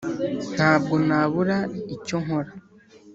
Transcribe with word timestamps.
nta 0.55 0.71
bwo 0.81 0.95
nabura 1.07 1.57
icyonkora 1.95 2.51